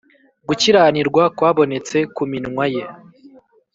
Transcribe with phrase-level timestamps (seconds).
[0.47, 2.83] gukiranirwa kwabonetse ku minwa ye.